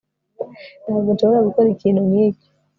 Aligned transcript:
ntabwo 0.83 1.09
nshobora 1.11 1.47
gukora 1.47 1.67
ikintu 1.75 2.01
nkicyo 2.07 2.49